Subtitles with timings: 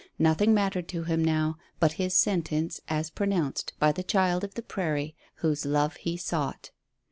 [0.17, 4.63] Nothing mattered to him now but his sentence as pronounced by the child of the
[4.63, 6.71] prairie whose love he sought.